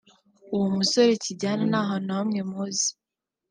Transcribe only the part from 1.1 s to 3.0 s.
Kijyana nta hantu na hamwe muzi